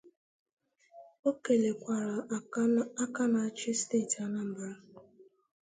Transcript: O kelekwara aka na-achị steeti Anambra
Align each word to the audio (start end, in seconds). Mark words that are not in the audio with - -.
O 1.29 1.31
kelekwara 1.43 2.17
aka 3.03 3.19
na-achị 3.33 3.71
steeti 3.79 4.17
Anambra 4.25 4.71